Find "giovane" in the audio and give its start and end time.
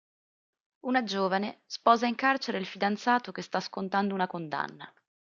1.03-1.61